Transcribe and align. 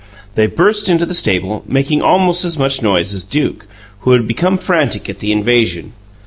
They 0.33 0.47
burst 0.47 0.89
into 0.89 1.05
the 1.05 1.13
stable, 1.13 1.63
making 1.67 2.01
almost 2.01 2.43
as 2.43 2.57
much 2.57 2.81
noise 2.81 3.13
as 3.13 3.23
Duke, 3.23 3.67
who 3.99 4.13
had 4.13 4.27
become 4.27 4.57
frantic 4.57 5.07
at 5.11 5.19
the 5.19 5.31
invasion. 5.31 5.93